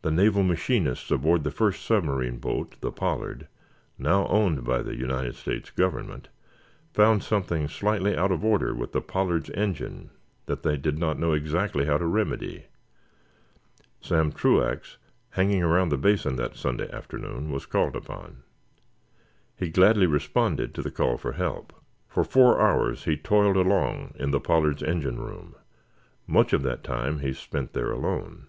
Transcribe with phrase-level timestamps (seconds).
[0.00, 3.46] The naval machinists aboard the first submarine boat, the "Pollard,"
[3.96, 6.30] now owned by the United States Government,
[6.92, 10.10] found something slightly out of order with the "Pollard's" engine
[10.46, 12.64] that they did not know exactly how to remedy.
[14.00, 14.96] Sam Truax,
[15.30, 18.42] hanging around the Basin that Sunday forenoon, was called upon.
[19.56, 21.72] He gladly responded to the call for help.
[22.08, 25.54] For four hours he toiled along in the "Pollard's" engine room.
[26.26, 28.48] Much of that time he spent there alone.